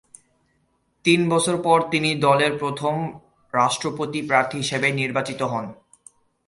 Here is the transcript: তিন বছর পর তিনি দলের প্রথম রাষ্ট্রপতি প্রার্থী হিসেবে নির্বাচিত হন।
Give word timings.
তিন 1.05 1.29
বছর 1.29 1.55
পর 1.61 1.79
তিনি 1.91 2.09
দলের 2.15 2.57
প্রথম 2.57 2.95
রাষ্ট্রপতি 3.53 4.19
প্রার্থী 4.21 4.57
হিসেবে 4.57 4.87
নির্বাচিত 4.91 5.41
হন। 5.41 5.65